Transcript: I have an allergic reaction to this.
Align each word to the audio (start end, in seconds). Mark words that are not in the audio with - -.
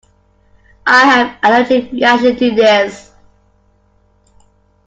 I 0.87 1.05
have 1.05 1.27
an 1.27 1.35
allergic 1.43 1.91
reaction 1.91 2.35
to 2.35 2.55
this. 2.55 3.11